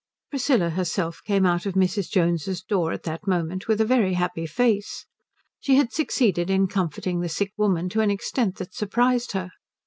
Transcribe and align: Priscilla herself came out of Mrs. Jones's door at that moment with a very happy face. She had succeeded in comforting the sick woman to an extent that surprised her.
Priscilla 0.31 0.71
herself 0.71 1.21
came 1.25 1.45
out 1.45 1.67
of 1.67 1.75
Mrs. 1.75 2.09
Jones's 2.09 2.63
door 2.63 2.91
at 2.91 3.03
that 3.03 3.27
moment 3.27 3.67
with 3.67 3.79
a 3.79 3.85
very 3.85 4.15
happy 4.15 4.47
face. 4.47 5.05
She 5.59 5.75
had 5.75 5.93
succeeded 5.93 6.49
in 6.49 6.65
comforting 6.65 7.19
the 7.19 7.29
sick 7.29 7.51
woman 7.55 7.87
to 7.89 8.01
an 8.01 8.09
extent 8.09 8.55
that 8.55 8.73
surprised 8.73 9.33
her. 9.33 9.51